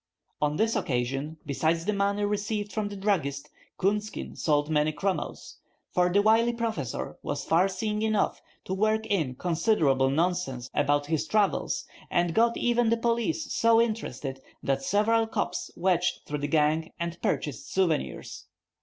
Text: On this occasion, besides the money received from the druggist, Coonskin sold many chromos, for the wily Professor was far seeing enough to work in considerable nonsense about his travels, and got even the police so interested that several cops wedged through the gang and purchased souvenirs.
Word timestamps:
On 0.41 0.55
this 0.55 0.75
occasion, 0.75 1.37
besides 1.45 1.85
the 1.85 1.93
money 1.93 2.25
received 2.25 2.71
from 2.73 2.87
the 2.89 2.95
druggist, 2.95 3.51
Coonskin 3.77 4.35
sold 4.35 4.67
many 4.67 4.91
chromos, 4.91 5.57
for 5.91 6.11
the 6.11 6.23
wily 6.23 6.53
Professor 6.53 7.19
was 7.21 7.45
far 7.45 7.67
seeing 7.67 8.01
enough 8.01 8.41
to 8.65 8.73
work 8.73 9.05
in 9.05 9.35
considerable 9.35 10.09
nonsense 10.09 10.71
about 10.73 11.05
his 11.05 11.27
travels, 11.27 11.85
and 12.09 12.33
got 12.33 12.57
even 12.57 12.89
the 12.89 12.97
police 12.97 13.53
so 13.53 13.79
interested 13.79 14.41
that 14.63 14.81
several 14.81 15.27
cops 15.27 15.69
wedged 15.75 16.21
through 16.25 16.39
the 16.39 16.47
gang 16.47 16.91
and 16.99 17.21
purchased 17.21 17.71
souvenirs. 17.71 18.47